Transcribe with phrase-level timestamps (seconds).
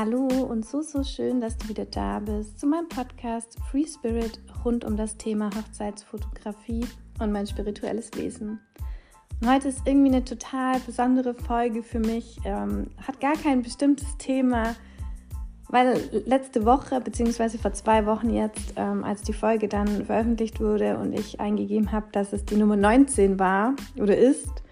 [0.00, 4.38] Hallo und so, so schön, dass du wieder da bist zu meinem Podcast Free Spirit
[4.64, 6.86] rund um das Thema Hochzeitsfotografie
[7.18, 8.60] und mein spirituelles Wesen.
[9.40, 14.16] Und heute ist irgendwie eine total besondere Folge für mich, ähm, hat gar kein bestimmtes
[14.18, 14.76] Thema,
[15.68, 20.96] weil letzte Woche, beziehungsweise vor zwei Wochen jetzt, ähm, als die Folge dann veröffentlicht wurde
[20.98, 24.62] und ich eingegeben habe, dass es die Nummer 19 war oder ist,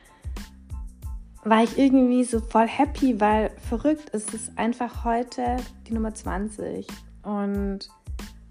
[1.46, 5.56] war ich irgendwie so voll happy, weil verrückt ist es einfach heute
[5.86, 6.86] die Nummer 20.
[7.22, 7.88] Und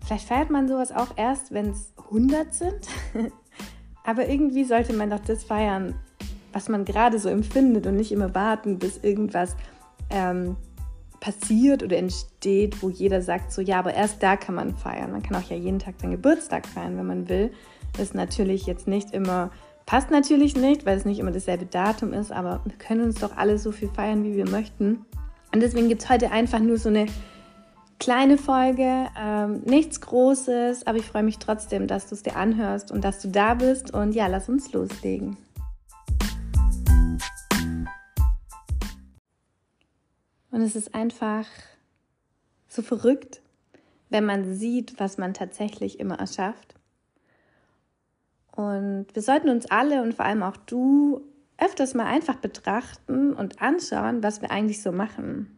[0.06, 2.88] vielleicht feiert man sowas auch erst, wenn es 100 sind.
[4.06, 5.96] Aber irgendwie sollte man doch das feiern,
[6.54, 9.58] was man gerade so empfindet und nicht immer warten, bis irgendwas
[10.10, 10.56] ähm,
[11.20, 15.12] passiert oder entsteht, wo jeder sagt, so ja, aber erst da kann man feiern.
[15.12, 17.52] Man kann auch ja jeden Tag seinen Geburtstag feiern, wenn man will.
[17.98, 19.50] Ist natürlich jetzt nicht immer
[19.86, 23.38] Passt natürlich nicht, weil es nicht immer dasselbe Datum ist, aber wir können uns doch
[23.38, 25.06] alle so viel feiern, wie wir möchten.
[25.54, 27.06] Und deswegen gibt es heute einfach nur so eine
[28.00, 32.92] kleine Folge, ähm, nichts Großes, aber ich freue mich trotzdem, dass du es dir anhörst
[32.92, 33.94] und dass du da bist.
[33.94, 35.38] Und ja, lass uns loslegen.
[40.50, 41.46] Und es ist einfach
[42.68, 43.42] so verrückt,
[44.10, 46.75] wenn man sieht, was man tatsächlich immer erschafft
[48.56, 51.22] und wir sollten uns alle und vor allem auch du
[51.58, 55.58] öfters mal einfach betrachten und anschauen, was wir eigentlich so machen.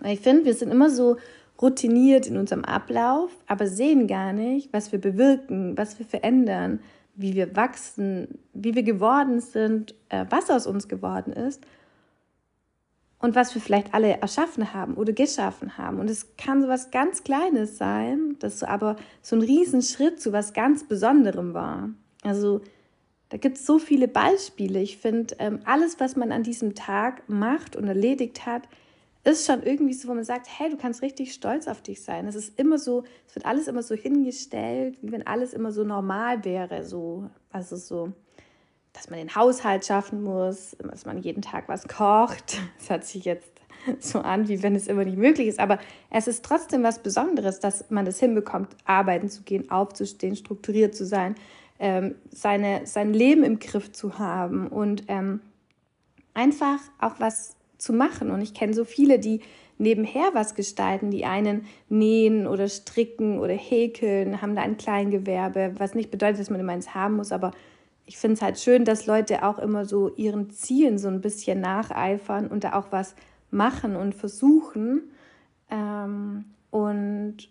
[0.00, 1.16] Weil ich finde, wir sind immer so
[1.60, 6.80] routiniert in unserem Ablauf, aber sehen gar nicht, was wir bewirken, was wir verändern,
[7.16, 11.64] wie wir wachsen, wie wir geworden sind, äh, was aus uns geworden ist
[13.18, 15.98] und was wir vielleicht alle erschaffen haben oder geschaffen haben.
[15.98, 20.52] Und es kann so was ganz Kleines sein, das aber so ein Riesenschritt zu was
[20.52, 21.90] ganz Besonderem war.
[22.28, 22.60] Also
[23.30, 24.80] da gibt es so viele Beispiele.
[24.80, 28.62] Ich finde, ähm, alles, was man an diesem Tag macht und erledigt hat,
[29.24, 32.26] ist schon irgendwie so, wo man sagt, hey, du kannst richtig stolz auf dich sein.
[32.26, 35.84] Es ist immer so, es wird alles immer so hingestellt, wie wenn alles immer so
[35.84, 36.84] normal wäre.
[36.84, 38.12] So, also so,
[38.92, 42.58] dass man den Haushalt schaffen muss, dass man jeden Tag was kocht.
[42.78, 43.50] Das hört sich jetzt
[43.98, 45.60] so an, wie wenn es immer nicht möglich ist.
[45.60, 45.78] Aber
[46.10, 51.04] es ist trotzdem was Besonderes, dass man es hinbekommt, arbeiten zu gehen, aufzustehen, strukturiert zu
[51.04, 51.34] sein,
[51.78, 55.40] ähm, seine, sein Leben im Griff zu haben und ähm,
[56.34, 58.30] einfach auch was zu machen.
[58.30, 59.40] Und ich kenne so viele, die
[59.78, 61.10] nebenher was gestalten.
[61.10, 66.50] Die einen nähen oder stricken oder häkeln, haben da ein Kleingewerbe, was nicht bedeutet, dass
[66.50, 67.52] man immer eins haben muss, aber
[68.08, 71.60] ich finde es halt schön, dass Leute auch immer so ihren Zielen so ein bisschen
[71.60, 73.14] nacheifern und da auch was
[73.50, 75.10] machen und versuchen.
[75.70, 77.50] Ähm, und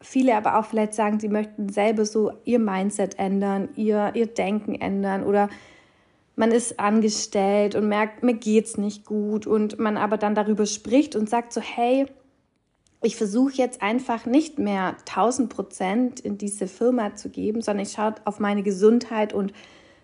[0.00, 4.74] viele aber auch vielleicht sagen, sie möchten selber so ihr Mindset ändern, ihr, ihr Denken
[4.74, 5.48] ändern oder
[6.36, 11.16] man ist angestellt und merkt, mir geht's nicht gut und man aber dann darüber spricht
[11.16, 12.06] und sagt so, hey,
[13.02, 17.92] ich versuche jetzt einfach nicht mehr 1000 Prozent in diese Firma zu geben, sondern ich
[17.92, 19.52] schaue auf meine Gesundheit und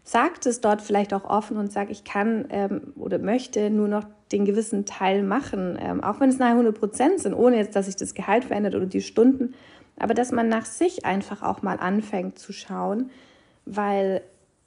[0.02, 4.04] sagt es dort vielleicht auch offen und sage, ich kann ähm, oder möchte nur noch
[4.32, 7.86] den gewissen Teil machen, ähm, auch wenn es nahe 100 Prozent sind, ohne jetzt, dass
[7.86, 9.54] sich das Gehalt verändert oder die Stunden,
[9.96, 13.10] aber dass man nach sich einfach auch mal anfängt zu schauen,
[13.64, 14.22] weil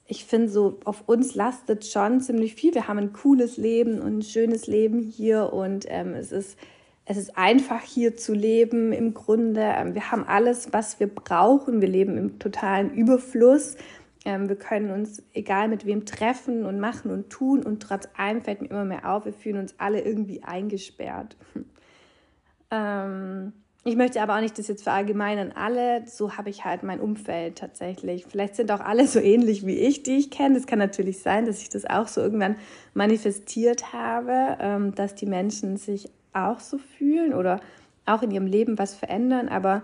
[0.06, 2.74] ich finde, so auf uns lastet schon ziemlich viel.
[2.74, 6.58] Wir haben ein cooles Leben und ein schönes Leben hier und ähm, es, ist,
[7.04, 9.60] es ist einfach hier zu leben im Grunde.
[9.60, 11.82] Ähm, wir haben alles, was wir brauchen.
[11.82, 13.76] Wir leben im totalen Überfluss.
[14.24, 18.42] Ähm, wir können uns egal mit wem treffen und machen und tun und trotz allem
[18.42, 21.36] fällt mir immer mehr auf, wir fühlen uns alle irgendwie eingesperrt.
[22.70, 23.52] ähm,
[23.88, 25.52] ich möchte aber auch nicht das jetzt verallgemeinern.
[25.52, 28.26] Alle, so habe ich halt mein Umfeld tatsächlich.
[28.26, 30.58] Vielleicht sind auch alle so ähnlich wie ich, die ich kenne.
[30.58, 32.56] Es kann natürlich sein, dass ich das auch so irgendwann
[32.94, 37.60] manifestiert habe, ähm, dass die Menschen sich auch so fühlen oder
[38.06, 39.48] auch in ihrem Leben was verändern.
[39.48, 39.82] Aber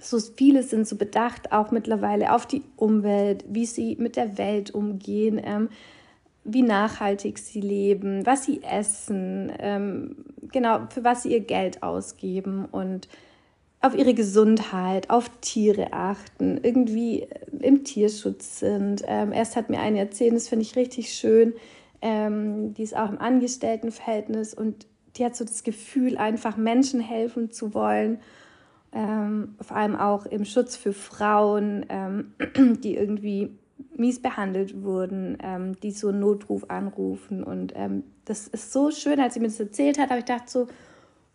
[0.00, 4.72] so viele sind so bedacht auch mittlerweile auf die Umwelt, wie sie mit der Welt
[4.72, 5.68] umgehen, ähm,
[6.44, 10.16] wie nachhaltig sie leben, was sie essen, ähm,
[10.52, 13.08] genau, für was sie ihr Geld ausgeben und
[13.80, 17.28] auf ihre Gesundheit, auf Tiere achten, irgendwie äh,
[17.60, 19.02] im Tierschutz sind.
[19.06, 21.54] Ähm, erst hat mir eine erzählt, das finde ich richtig schön,
[22.02, 24.86] ähm, die ist auch im Angestelltenverhältnis und
[25.16, 28.18] die hat so das Gefühl, einfach Menschen helfen zu wollen.
[28.92, 32.32] Ähm, vor allem auch im Schutz für Frauen, ähm,
[32.82, 33.58] die irgendwie
[33.96, 37.42] mies behandelt wurden, ähm, die so einen Notruf anrufen.
[37.42, 40.48] Und ähm, das ist so schön, als sie mir das erzählt hat, habe ich gedacht
[40.48, 40.68] so,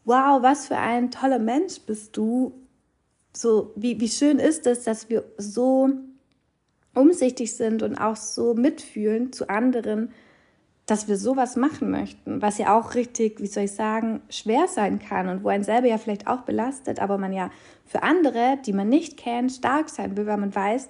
[0.05, 2.53] wow, was für ein toller Mensch bist du.
[3.35, 5.89] So, wie, wie schön ist es, dass wir so
[6.93, 10.11] umsichtig sind und auch so mitfühlen zu anderen,
[10.85, 14.99] dass wir sowas machen möchten, was ja auch richtig, wie soll ich sagen, schwer sein
[14.99, 17.51] kann und wo ein selber ja vielleicht auch belastet, aber man ja
[17.85, 20.89] für andere, die man nicht kennt, stark sein will, weil man weiß,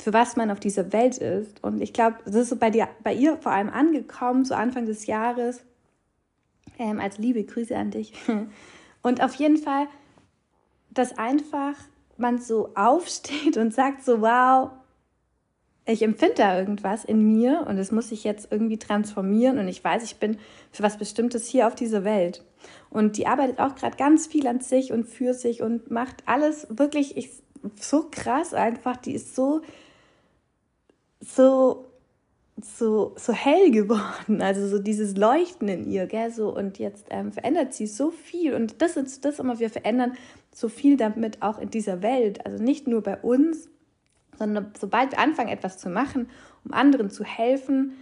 [0.00, 1.62] für was man auf dieser Welt ist.
[1.62, 4.86] Und ich glaube, das ist so bei, dir, bei ihr vor allem angekommen, so Anfang
[4.86, 5.62] des Jahres,
[6.78, 8.12] ähm, als liebe Grüße an dich.
[9.02, 9.86] Und auf jeden Fall,
[10.90, 11.74] dass einfach
[12.16, 14.72] man so aufsteht und sagt so, wow,
[15.86, 19.82] ich empfinde da irgendwas in mir und es muss sich jetzt irgendwie transformieren und ich
[19.82, 20.36] weiß, ich bin
[20.70, 22.44] für was Bestimmtes hier auf dieser Welt.
[22.90, 26.66] Und die arbeitet auch gerade ganz viel an sich und für sich und macht alles
[26.68, 27.30] wirklich ich,
[27.76, 28.98] so krass einfach.
[28.98, 29.62] Die ist so,
[31.20, 31.86] so,
[32.60, 34.40] so, so hell geworden.
[34.42, 36.30] Also so dieses Leuchten in ihr, gell?
[36.32, 38.54] So, und jetzt ähm, verändert sie so viel.
[38.54, 40.14] Und das ist das immer, wir verändern
[40.52, 42.44] so viel damit auch in dieser Welt.
[42.44, 43.68] Also nicht nur bei uns,
[44.38, 46.28] sondern sobald wir anfangen, etwas zu machen,
[46.64, 47.92] um anderen zu helfen,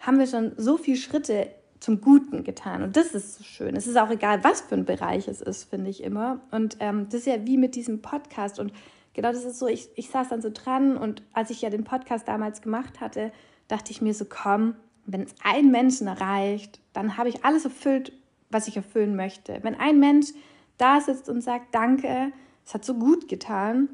[0.00, 1.48] haben wir schon so viele Schritte
[1.80, 2.82] zum Guten getan.
[2.82, 3.76] Und das ist so schön.
[3.76, 6.40] Es ist auch egal, was für ein Bereich es ist, finde ich immer.
[6.50, 8.58] Und ähm, das ist ja wie mit diesem Podcast.
[8.58, 8.72] Und
[9.18, 11.82] genau das ist so, ich, ich saß dann so dran und als ich ja den
[11.82, 13.32] Podcast damals gemacht hatte,
[13.66, 14.76] dachte ich mir so, komm,
[15.06, 18.12] wenn es einen Menschen erreicht, dann habe ich alles erfüllt,
[18.48, 19.58] was ich erfüllen möchte.
[19.62, 20.28] Wenn ein Mensch
[20.76, 22.30] da sitzt und sagt, danke,
[22.64, 23.88] es hat so gut getan,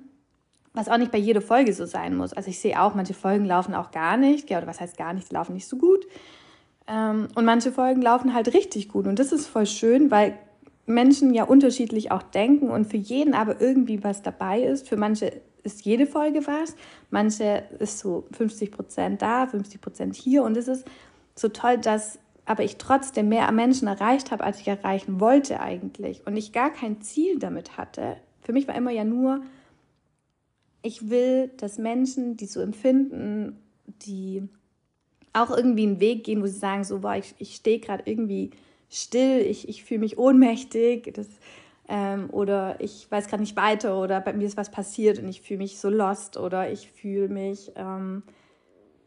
[0.74, 2.34] was auch nicht bei jeder Folge so sein muss.
[2.34, 5.32] Also ich sehe auch, manche Folgen laufen auch gar nicht, oder was heißt gar nicht,
[5.32, 6.04] laufen nicht so gut.
[6.86, 9.06] Ähm, und manche Folgen laufen halt richtig gut.
[9.06, 10.38] Und das ist voll schön, weil
[10.86, 14.88] Menschen ja unterschiedlich auch denken und für jeden aber irgendwie was dabei ist.
[14.88, 16.76] Für manche ist jede Folge was,
[17.10, 20.42] manche ist so 50 Prozent da, 50 Prozent hier.
[20.42, 20.86] Und es ist
[21.34, 26.26] so toll, dass aber ich trotzdem mehr Menschen erreicht habe, als ich erreichen wollte eigentlich.
[26.26, 28.16] Und ich gar kein Ziel damit hatte.
[28.42, 29.42] Für mich war immer ja nur,
[30.82, 34.46] ich will, dass Menschen, die so empfinden, die
[35.32, 38.50] auch irgendwie einen Weg gehen, wo sie sagen, so, boah, ich, ich stehe gerade irgendwie
[38.94, 41.28] still, ich, ich fühle mich ohnmächtig das,
[41.88, 45.42] ähm, oder ich weiß gerade nicht weiter oder bei mir ist was passiert und ich
[45.42, 48.22] fühle mich so lost oder ich fühle mich ähm,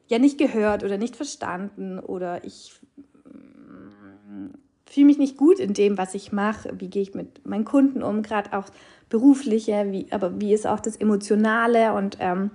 [0.07, 2.79] ja nicht gehört oder nicht verstanden oder ich
[3.25, 4.49] mm,
[4.85, 8.03] fühle mich nicht gut in dem, was ich mache, wie gehe ich mit meinen Kunden
[8.03, 8.65] um, gerade auch
[9.09, 12.51] berufliche, wie, aber wie ist auch das Emotionale und ähm,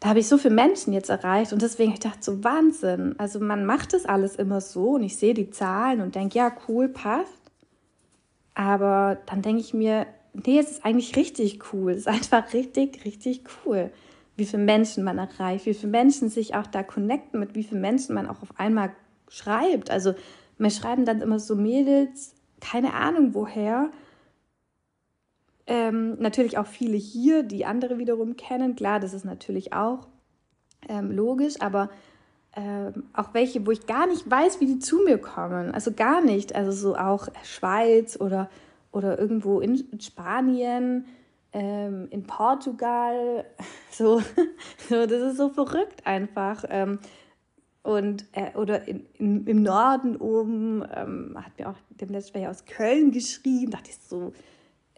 [0.00, 3.14] da habe ich so viele Menschen jetzt erreicht und deswegen ich gedacht, so Wahnsinn.
[3.18, 6.52] Also man macht das alles immer so und ich sehe die Zahlen und denke, ja,
[6.68, 7.40] cool, passt.
[8.54, 11.92] Aber dann denke ich mir, nee, es ist eigentlich richtig cool.
[11.92, 13.90] Es ist einfach richtig, richtig cool,
[14.36, 17.82] wie viele Menschen man erreicht, wie viele Menschen sich auch da connecten, mit wie vielen
[17.82, 18.92] Menschen man auch auf einmal
[19.28, 19.90] schreibt.
[19.90, 20.14] Also
[20.56, 23.90] mir schreiben dann immer so Mädels, keine Ahnung woher,
[25.70, 28.74] ähm, natürlich auch viele hier, die andere wiederum kennen.
[28.74, 30.08] Klar, das ist natürlich auch
[30.88, 31.90] ähm, logisch, aber
[32.56, 35.70] ähm, auch welche, wo ich gar nicht weiß, wie die zu mir kommen.
[35.70, 36.56] Also gar nicht.
[36.56, 38.50] Also so auch Schweiz oder,
[38.90, 41.06] oder irgendwo in Spanien,
[41.52, 43.44] ähm, in Portugal.
[43.92, 44.22] So,
[44.88, 46.64] so, das ist so verrückt einfach.
[46.68, 47.00] Ähm,
[47.82, 52.64] und äh, oder in, in, im Norden oben ähm, hat mir auch dem letzten aus
[52.66, 54.32] Köln geschrieben, dachte ich so,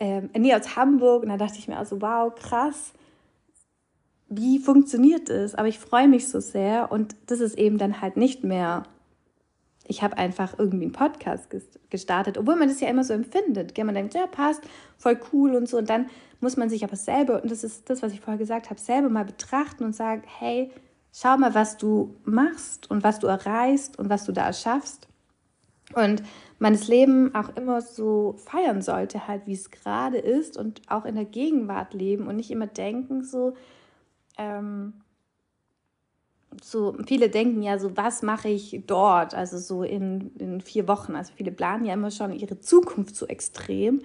[0.03, 1.23] ähm, nee, aus Hamburg.
[1.23, 2.93] Und da dachte ich mir also, wow, krass,
[4.29, 5.55] wie funktioniert das?
[5.55, 8.83] Aber ich freue mich so sehr und das ist eben dann halt nicht mehr,
[9.87, 11.49] ich habe einfach irgendwie einen Podcast
[11.89, 13.79] gestartet, obwohl man das ja immer so empfindet.
[13.79, 14.63] Man denkt, ja, passt,
[14.97, 15.79] voll cool und so.
[15.79, 16.07] Und dann
[16.41, 19.09] muss man sich aber selber, und das ist das, was ich vorher gesagt habe, selber
[19.09, 20.73] mal betrachten und sagen, hey,
[21.13, 25.07] schau mal, was du machst und was du erreichst und was du da erschaffst.
[25.95, 26.23] Und
[26.59, 31.05] man das Leben auch immer so feiern sollte, halt wie es gerade ist und auch
[31.05, 33.55] in der Gegenwart leben und nicht immer denken so,
[34.39, 34.95] ähm,
[36.61, 41.17] so viele denken ja so, was mache ich dort, also so in, in vier Wochen.
[41.17, 44.03] Also viele planen ja immer schon ihre Zukunft so extrem,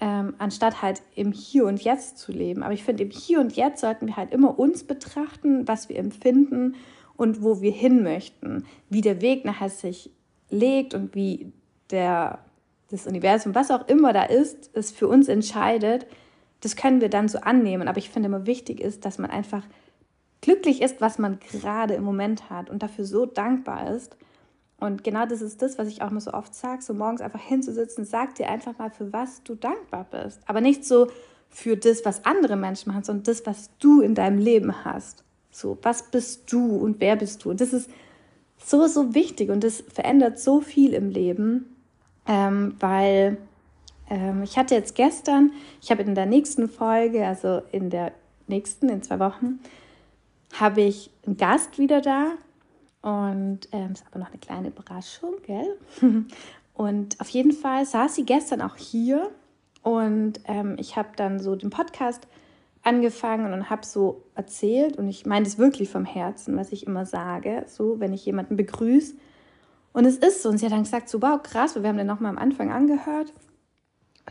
[0.00, 2.62] ähm, anstatt halt im Hier und Jetzt zu leben.
[2.62, 5.98] Aber ich finde, im Hier und Jetzt sollten wir halt immer uns betrachten, was wir
[5.98, 6.76] empfinden
[7.16, 10.10] und wo wir hin möchten, wie der Weg nachher sich
[10.52, 11.52] legt und wie
[11.90, 12.38] der,
[12.90, 16.06] das Universum, was auch immer da ist, es für uns entscheidet,
[16.60, 17.88] das können wir dann so annehmen.
[17.88, 19.64] Aber ich finde immer wichtig ist, dass man einfach
[20.40, 24.16] glücklich ist, was man gerade im Moment hat und dafür so dankbar ist.
[24.78, 27.40] Und genau das ist das, was ich auch immer so oft sage, so morgens einfach
[27.40, 30.40] hinzusitzen, sag dir einfach mal, für was du dankbar bist.
[30.46, 31.08] Aber nicht so
[31.48, 35.22] für das, was andere Menschen machen, sondern das, was du in deinem Leben hast.
[35.52, 37.50] So, was bist du und wer bist du?
[37.50, 37.90] Und das ist
[38.64, 41.76] so, so wichtig und das verändert so viel im Leben,
[42.26, 43.38] ähm, weil
[44.08, 48.12] ähm, ich hatte jetzt gestern, ich habe in der nächsten Folge, also in der
[48.46, 49.60] nächsten, in zwei Wochen,
[50.52, 52.32] habe ich einen Gast wieder da
[53.02, 55.76] Und ähm, ist aber noch eine kleine Überraschung, gell?
[56.74, 59.30] Und auf jeden Fall saß sie gestern auch hier
[59.82, 62.26] und ähm, ich habe dann so den Podcast
[62.82, 67.06] angefangen und habe so erzählt und ich meine es wirklich vom Herzen, was ich immer
[67.06, 69.14] sage, so wenn ich jemanden begrüße.
[69.92, 72.06] Und es ist so und sie hat dann gesagt, so wow, krass, wir haben den
[72.06, 73.32] nochmal am Anfang angehört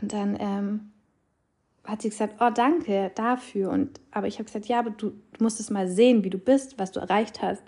[0.00, 0.92] und dann ähm,
[1.84, 5.42] hat sie gesagt, oh danke dafür und aber ich habe gesagt, ja, aber du, du
[5.42, 7.62] musst es mal sehen, wie du bist, was du erreicht hast.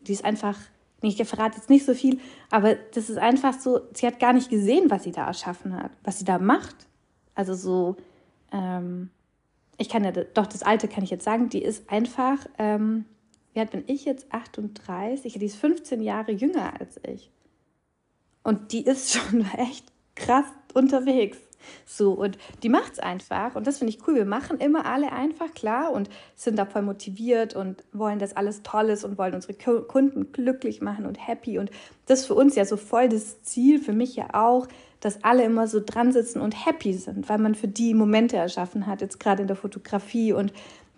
[0.00, 0.58] Die ist einfach,
[1.02, 2.20] ich verrate jetzt nicht so viel,
[2.50, 5.90] aber das ist einfach so, sie hat gar nicht gesehen, was sie da erschaffen hat,
[6.04, 6.86] was sie da macht.
[7.34, 7.96] Also so,
[8.52, 9.10] ähm,
[9.78, 13.04] ich kann ja, doch das Alte kann ich jetzt sagen, die ist einfach, ähm,
[13.52, 14.32] wie alt bin ich jetzt?
[14.32, 17.30] 38, die ist 15 Jahre jünger als ich.
[18.42, 21.38] Und die ist schon echt krass unterwegs.
[21.84, 23.54] So, und die macht es einfach.
[23.54, 24.14] Und das finde ich cool.
[24.14, 28.62] Wir machen immer alle einfach klar und sind da voll motiviert und wollen, dass alles
[28.62, 31.58] toll ist und wollen unsere Kunden glücklich machen und happy.
[31.58, 31.70] Und
[32.06, 34.68] das ist für uns ja so voll das Ziel, für mich ja auch,
[35.00, 38.86] dass alle immer so dran sitzen und happy sind, weil man für die Momente erschaffen
[38.86, 40.52] hat, jetzt gerade in der Fotografie und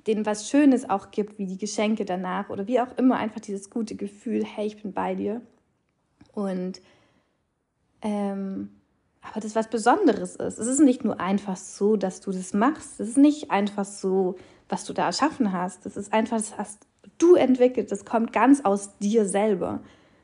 [0.07, 3.69] denen was Schönes auch gibt, wie die Geschenke danach oder wie auch immer, einfach dieses
[3.69, 5.43] gute Gefühl, hey, ich bin bei dir.
[6.33, 6.81] Und
[8.01, 8.71] ähm,
[9.31, 10.59] aber das was Besonderes ist.
[10.59, 13.01] Es ist nicht nur einfach so, dass du das machst.
[13.01, 14.37] Es ist nicht einfach so,
[14.69, 15.87] was du da erschaffen hast.
[15.87, 16.87] Es ist einfach, das hast
[17.19, 17.93] du entwickelt.
[17.93, 19.81] Das kommt ganz aus dir selber.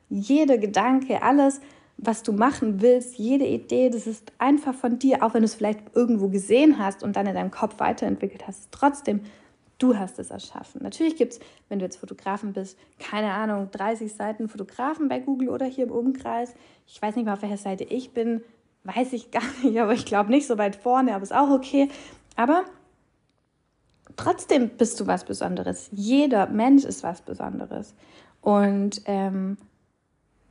[0.09, 1.61] Jeder Gedanke, alles,
[1.97, 5.55] was du machen willst, jede Idee, das ist einfach von dir, auch wenn du es
[5.55, 8.69] vielleicht irgendwo gesehen hast und dann in deinem Kopf weiterentwickelt hast.
[8.71, 9.21] Trotzdem,
[9.79, 10.83] du hast es erschaffen.
[10.83, 15.49] Natürlich gibt es, wenn du jetzt Fotografen bist, keine Ahnung, 30 Seiten Fotografen bei Google
[15.49, 16.55] oder hier im Umkreis.
[16.87, 18.43] Ich weiß nicht mal, auf welcher Seite ich bin
[18.85, 21.89] weiß ich gar nicht, aber ich glaube nicht so weit vorne, aber ist auch okay.
[22.37, 22.65] Aber
[24.17, 25.89] trotzdem bist du was Besonderes.
[25.93, 27.95] Jeder Mensch ist was Besonderes.
[28.41, 29.57] Und ähm,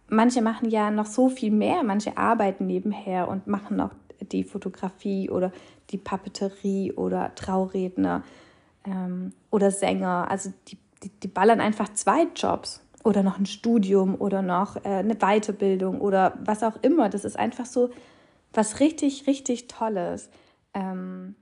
[0.08, 1.84] manche machen ja noch so viel mehr.
[1.84, 3.92] Manche arbeiten nebenher und machen noch
[4.32, 5.52] die Fotografie oder
[5.90, 8.24] die Papeterie oder Trauredner
[8.86, 10.28] ähm, oder Sänger.
[10.30, 14.90] Also die, die, die ballern einfach zwei Jobs oder noch ein Studium oder noch äh,
[14.90, 17.10] eine Weiterbildung oder was auch immer.
[17.10, 17.90] Das ist einfach so
[18.54, 20.30] was richtig, richtig Tolles.
[20.74, 21.36] Ähm,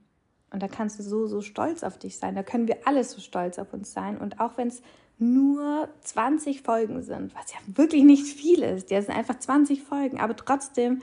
[0.52, 2.34] und da kannst du so, so stolz auf dich sein.
[2.34, 4.18] Da können wir alle so stolz auf uns sein.
[4.18, 4.82] Und auch wenn es
[5.18, 10.20] nur 20 Folgen sind, was ja wirklich nicht viel ist, ja, sind einfach 20 Folgen,
[10.20, 11.00] aber trotzdem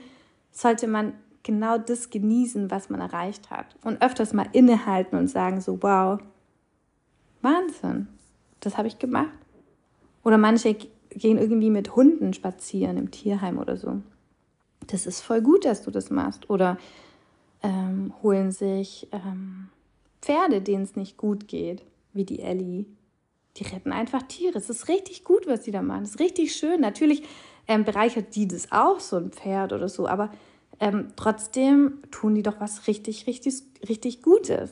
[0.52, 3.76] sollte man genau das genießen, was man erreicht hat.
[3.82, 6.20] Und öfters mal innehalten und sagen so, wow,
[7.42, 8.08] Wahnsinn,
[8.60, 9.32] das habe ich gemacht.
[10.22, 10.74] Oder manche
[11.10, 14.02] gehen irgendwie mit Hunden spazieren im Tierheim oder so
[14.92, 16.50] das ist voll gut, dass du das machst.
[16.50, 16.78] Oder
[17.62, 19.68] ähm, holen sich ähm,
[20.20, 21.82] Pferde, denen es nicht gut geht,
[22.12, 22.86] wie die Ellie.
[23.56, 24.58] Die retten einfach Tiere.
[24.58, 26.02] Es ist richtig gut, was die da machen.
[26.02, 26.80] Es ist richtig schön.
[26.80, 27.22] Natürlich
[27.66, 30.30] ähm, bereichert die das auch, so ein Pferd oder so, aber
[30.78, 34.70] ähm, trotzdem tun die doch was richtig, richtig, richtig Gutes.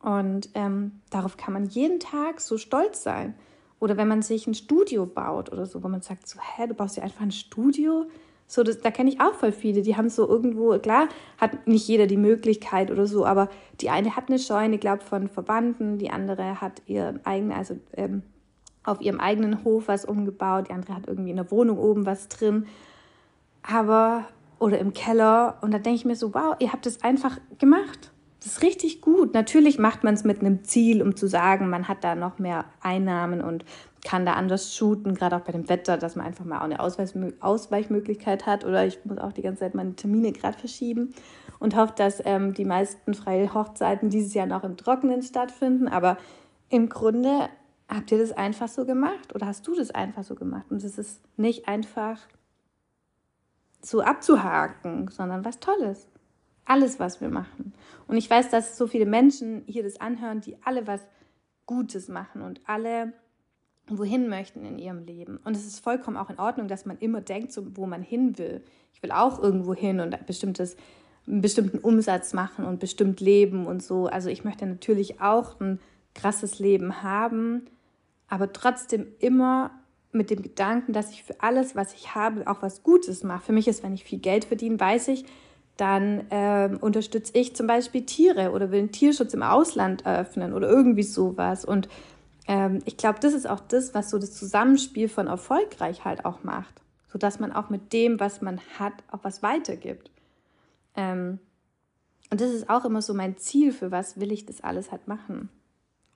[0.00, 3.34] Und ähm, darauf kann man jeden Tag so stolz sein.
[3.80, 6.74] Oder wenn man sich ein Studio baut oder so, wo man sagt, so, hä, du
[6.74, 8.06] baust dir einfach ein Studio,
[8.54, 11.08] so, das, da kenne ich auch voll viele, die haben so irgendwo, klar,
[11.38, 13.48] hat nicht jeder die Möglichkeit oder so, aber
[13.80, 18.22] die eine hat eine Scheune, glaube von Verbanden, die andere hat ihr eigene, also ähm,
[18.84, 22.28] auf ihrem eigenen Hof was umgebaut, die andere hat irgendwie in der Wohnung oben was
[22.28, 22.66] drin,
[23.64, 24.26] aber
[24.60, 28.12] oder im Keller und da denke ich mir so, wow, ihr habt es einfach gemacht.
[28.38, 29.34] Das ist richtig gut.
[29.34, 32.66] Natürlich macht man es mit einem Ziel, um zu sagen, man hat da noch mehr
[32.80, 33.64] Einnahmen und
[34.04, 36.78] kann da anders shooten, gerade auch bei dem Wetter, dass man einfach mal auch eine
[36.78, 38.64] Ausweichmöglichkeit hat.
[38.64, 41.14] Oder ich muss auch die ganze Zeit meine Termine gerade verschieben
[41.58, 45.88] und hoffe, dass ähm, die meisten freie Hochzeiten dieses Jahr noch im Trockenen stattfinden.
[45.88, 46.18] Aber
[46.68, 47.48] im Grunde
[47.88, 50.66] habt ihr das einfach so gemacht oder hast du das einfach so gemacht?
[50.68, 52.20] Und es ist nicht einfach
[53.80, 56.08] so abzuhaken, sondern was Tolles.
[56.66, 57.74] Alles, was wir machen.
[58.06, 61.00] Und ich weiß, dass so viele Menschen hier das anhören, die alle was
[61.66, 63.12] Gutes machen und alle
[63.86, 65.38] wohin möchten in ihrem Leben.
[65.44, 68.38] Und es ist vollkommen auch in Ordnung, dass man immer denkt, so, wo man hin
[68.38, 68.62] will.
[68.92, 70.76] Ich will auch irgendwo hin und ein bestimmtes,
[71.26, 74.06] einen bestimmten Umsatz machen und bestimmt leben und so.
[74.06, 75.80] Also ich möchte natürlich auch ein
[76.14, 77.66] krasses Leben haben,
[78.28, 79.72] aber trotzdem immer
[80.12, 83.46] mit dem Gedanken, dass ich für alles, was ich habe, auch was Gutes mache.
[83.46, 85.24] Für mich ist, wenn ich viel Geld verdiene, weiß ich,
[85.76, 90.68] dann ähm, unterstütze ich zum Beispiel Tiere oder will einen Tierschutz im Ausland eröffnen oder
[90.68, 91.64] irgendwie sowas.
[91.64, 91.88] Und
[92.46, 96.42] ähm, ich glaube, das ist auch das, was so das Zusammenspiel von erfolgreich halt auch
[96.42, 100.10] macht, sodass man auch mit dem, was man hat, auch was weitergibt.
[100.96, 101.38] Ähm,
[102.30, 105.08] und das ist auch immer so mein Ziel, für was will ich das alles halt
[105.08, 105.48] machen.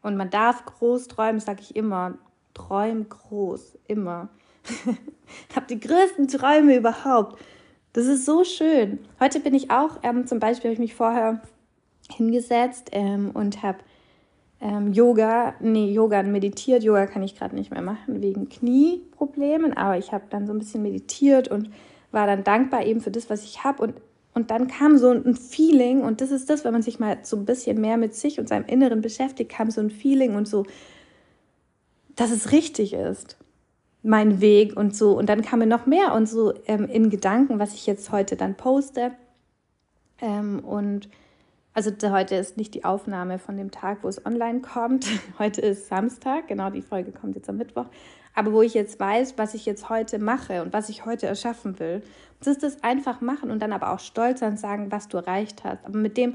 [0.03, 2.19] Und man darf groß träumen, sage ich immer.
[2.55, 4.29] Träum groß, immer.
[5.55, 7.41] habe die größten Träume überhaupt.
[7.93, 8.99] Das ist so schön.
[9.21, 11.43] Heute bin ich auch, ähm, zum Beispiel habe ich mich vorher
[12.11, 13.79] hingesetzt ähm, und habe
[14.61, 16.83] ähm, Yoga, nee, Yoga meditiert.
[16.83, 20.59] Yoga kann ich gerade nicht mehr machen wegen Knieproblemen, aber ich habe dann so ein
[20.59, 21.71] bisschen meditiert und
[22.11, 23.95] war dann dankbar eben für das, was ich habe und
[24.39, 27.37] und dann kam so ein Feeling, und das ist das, wenn man sich mal so
[27.37, 30.65] ein bisschen mehr mit sich und seinem Inneren beschäftigt, kam so ein Feeling und so,
[32.15, 33.37] dass es richtig ist,
[34.05, 35.19] mein Weg und so.
[35.19, 38.37] Und dann kam mir noch mehr und so ähm, in Gedanken, was ich jetzt heute
[38.37, 39.11] dann poste.
[40.21, 41.09] Ähm, und
[41.79, 45.07] also heute ist nicht die Aufnahme von dem Tag, wo es online kommt.
[45.39, 47.87] Heute ist Samstag, genau, die Folge kommt jetzt am Mittwoch.
[48.35, 51.79] Aber wo ich jetzt weiß, was ich jetzt heute mache und was ich heute erschaffen
[51.79, 52.03] will.
[52.41, 55.63] Das ist das einfach machen und dann aber auch stolz sein sagen, was du erreicht
[55.63, 55.85] hast.
[55.85, 56.35] Aber mit dem,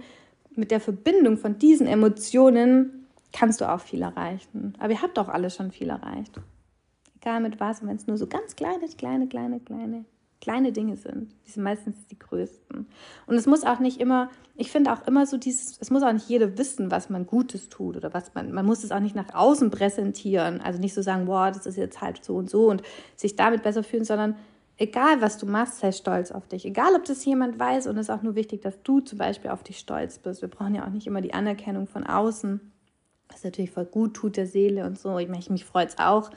[0.55, 4.75] mit der Verbindung von diesen Emotionen kannst du auch viel erreichen.
[4.79, 6.39] Aber ihr habt auch alle schon viel erreicht.
[7.17, 10.05] Egal mit was, wenn es nur so ganz kleine, kleine, kleine, kleine
[10.43, 11.33] kleine Dinge sind.
[11.47, 12.85] Die sind meistens die größten.
[13.27, 16.11] Und es muss auch nicht immer, ich finde auch immer so dieses, es muss auch
[16.11, 19.15] nicht jeder wissen, was man Gutes tut oder was man, man muss es auch nicht
[19.15, 20.59] nach außen präsentieren.
[20.59, 22.83] Also nicht so sagen, boah, das ist jetzt halt so und so und
[23.15, 24.35] sich damit besser fühlen, sondern
[24.75, 26.65] egal was du machst, sei stolz auf dich.
[26.65, 29.49] Egal, ob das jemand weiß und es ist auch nur wichtig, dass du zum Beispiel
[29.49, 30.41] auf dich stolz bist.
[30.41, 32.59] Wir brauchen ja auch nicht immer die Anerkennung von außen,
[33.29, 35.17] was natürlich voll gut tut der Seele und so.
[35.19, 36.31] Ich, mich, mich freut es auch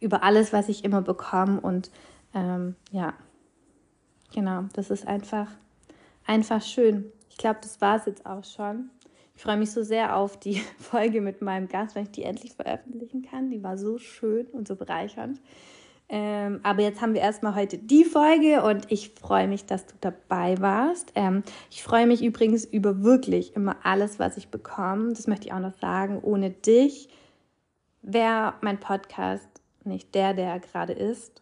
[0.00, 1.90] über alles, was ich immer bekomme und
[2.34, 3.12] ähm, ja,
[4.32, 5.48] genau, das ist einfach,
[6.26, 7.12] einfach schön.
[7.30, 8.90] Ich glaube, das war es jetzt auch schon.
[9.34, 12.54] Ich freue mich so sehr auf die Folge mit meinem Gast, wenn ich die endlich
[12.54, 13.50] veröffentlichen kann.
[13.50, 15.40] Die war so schön und so bereichernd.
[16.08, 19.94] Ähm, aber jetzt haben wir erstmal heute die Folge und ich freue mich, dass du
[20.00, 21.12] dabei warst.
[21.14, 25.10] Ähm, ich freue mich übrigens über wirklich immer alles, was ich bekomme.
[25.10, 26.18] Das möchte ich auch noch sagen.
[26.20, 27.08] Ohne dich
[28.02, 29.48] wäre mein Podcast
[29.84, 31.41] nicht der, der er gerade ist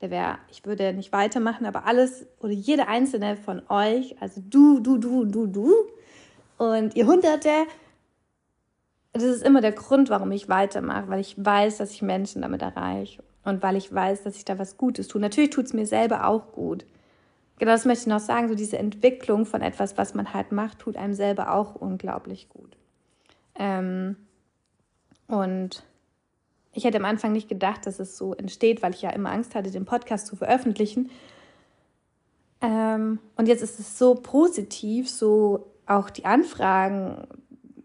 [0.00, 4.80] der wäre, ich würde nicht weitermachen, aber alles oder jede einzelne von euch, also du,
[4.80, 5.74] du, du, du, du
[6.56, 7.50] und ihr Hunderte,
[9.12, 12.62] das ist immer der Grund, warum ich weitermache, weil ich weiß, dass ich Menschen damit
[12.62, 15.20] erreiche und weil ich weiß, dass ich da was Gutes tue.
[15.20, 16.84] Natürlich tut es mir selber auch gut.
[17.58, 20.78] Genau das möchte ich noch sagen, so diese Entwicklung von etwas, was man halt macht,
[20.78, 22.76] tut einem selber auch unglaublich gut.
[23.56, 24.16] Ähm,
[25.26, 25.82] und
[26.72, 29.54] ich hätte am Anfang nicht gedacht, dass es so entsteht, weil ich ja immer Angst
[29.54, 31.10] hatte, den Podcast zu veröffentlichen.
[32.60, 37.26] Ähm, und jetzt ist es so positiv, so auch die Anfragen,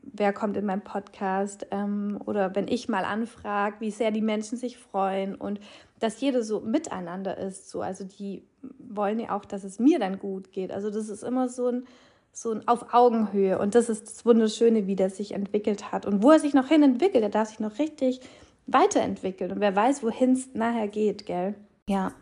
[0.03, 4.57] wer kommt in meinen Podcast ähm, oder wenn ich mal anfrage, wie sehr die Menschen
[4.57, 5.59] sich freuen und
[5.99, 7.69] dass jeder so miteinander ist.
[7.69, 7.81] So.
[7.81, 8.43] Also die
[8.77, 10.71] wollen ja auch, dass es mir dann gut geht.
[10.71, 11.85] Also das ist immer so ein,
[12.31, 16.21] so ein auf Augenhöhe und das ist das Wunderschöne, wie der sich entwickelt hat und
[16.21, 17.23] wo er sich noch hin entwickelt.
[17.23, 18.21] Er darf sich noch richtig
[18.67, 21.55] weiterentwickeln und wer weiß, wohin es nachher geht, gell?
[21.87, 22.13] Ja,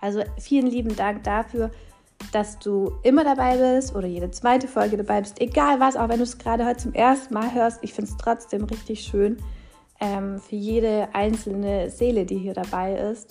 [0.00, 1.70] also vielen lieben Dank dafür,
[2.32, 6.18] dass du immer dabei bist oder jede zweite Folge dabei bist, egal was, auch wenn
[6.18, 7.82] du es gerade heute zum ersten Mal hörst.
[7.82, 9.38] Ich finde es trotzdem richtig schön
[10.00, 13.30] ähm, für jede einzelne Seele, die hier dabei ist.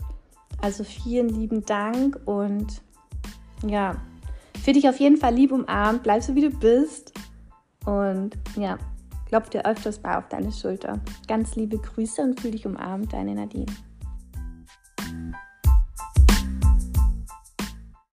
[0.62, 2.82] Also vielen lieben Dank und
[3.66, 3.96] ja,
[4.64, 7.14] für dich auf jeden Fall lieb umarmt, bleib so wie du bist
[7.86, 8.78] und ja,
[9.30, 11.00] Klopf dir öfters mal auf deine Schulter.
[11.28, 13.68] Ganz liebe Grüße und fühl dich umarmt, deine Nadine.